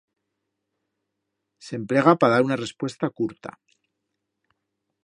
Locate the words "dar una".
2.35-2.59